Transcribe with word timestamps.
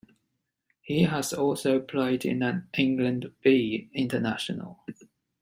He 0.81 1.03
has 1.03 1.31
also 1.31 1.79
played 1.79 2.25
in 2.25 2.41
an 2.41 2.67
England 2.75 3.31
B 3.43 3.91
international. 3.93 4.83